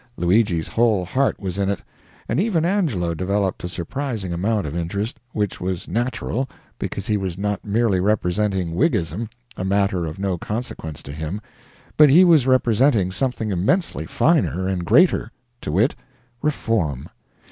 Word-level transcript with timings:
Luigi's 0.17 0.67
whole 0.69 1.05
heart 1.05 1.39
was 1.39 1.59
in 1.59 1.69
it, 1.69 1.83
and 2.27 2.39
even 2.39 2.65
Angelo 2.65 3.13
developed 3.13 3.63
a 3.63 3.69
surprising 3.69 4.33
amount 4.33 4.65
of 4.65 4.75
interest 4.75 5.19
which 5.31 5.61
was 5.61 5.87
natural, 5.87 6.49
because 6.79 7.05
he 7.05 7.17
was 7.17 7.37
not 7.37 7.63
merely 7.63 7.99
representing 7.99 8.73
Whigism, 8.73 9.29
a 9.55 9.63
matter 9.63 10.07
of 10.07 10.17
no 10.17 10.39
consequence 10.39 11.03
to 11.03 11.11
him; 11.11 11.39
but 11.97 12.09
he 12.09 12.23
was 12.25 12.47
representing 12.47 13.11
something 13.11 13.51
immensely 13.51 14.07
finer 14.07 14.67
and 14.67 14.85
greater 14.85 15.31
to 15.61 15.71
wit, 15.71 15.93
Reform. 16.41 17.07